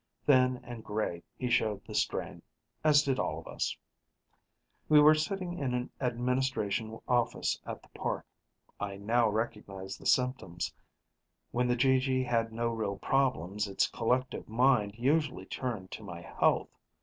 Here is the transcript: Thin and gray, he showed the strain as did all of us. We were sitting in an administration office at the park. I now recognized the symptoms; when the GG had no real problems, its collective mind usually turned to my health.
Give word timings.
Thin 0.25 0.59
and 0.63 0.83
gray, 0.83 1.21
he 1.37 1.47
showed 1.47 1.85
the 1.85 1.93
strain 1.93 2.41
as 2.83 3.03
did 3.03 3.19
all 3.19 3.37
of 3.37 3.45
us. 3.45 3.77
We 4.89 4.99
were 4.99 5.13
sitting 5.13 5.59
in 5.59 5.75
an 5.75 5.91
administration 6.01 6.99
office 7.07 7.61
at 7.67 7.83
the 7.83 7.89
park. 7.89 8.25
I 8.79 8.97
now 8.97 9.29
recognized 9.29 9.99
the 10.01 10.07
symptoms; 10.07 10.73
when 11.51 11.67
the 11.67 11.77
GG 11.77 12.25
had 12.25 12.51
no 12.51 12.69
real 12.69 12.97
problems, 12.97 13.67
its 13.67 13.87
collective 13.87 14.49
mind 14.49 14.97
usually 14.97 15.45
turned 15.45 15.91
to 15.91 16.03
my 16.03 16.21
health. 16.21 16.69